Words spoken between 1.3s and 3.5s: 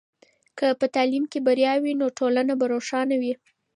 کې بریا وي، نو ټولنه به روښانه وي.